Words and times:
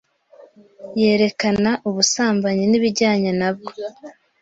yerekana 1.01 1.71
ubusambanyi 1.87 2.63
n'ibijyanye 2.67 3.31
nabwo, 3.39 3.71